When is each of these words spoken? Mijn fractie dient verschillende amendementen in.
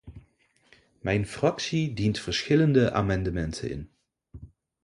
Mijn 1.01 1.25
fractie 1.27 1.93
dient 1.93 2.19
verschillende 2.19 2.91
amendementen 2.93 3.69
in. 3.69 3.89